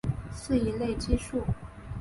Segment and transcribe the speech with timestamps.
[0.33, 1.43] 是一类激素。